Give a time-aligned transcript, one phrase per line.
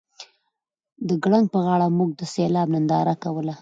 [1.07, 3.53] د ګړنګ په غاړه موږ د سیلاب ننداره کوله